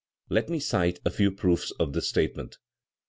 [0.29, 2.57] Let me cite a few proofs of this statement.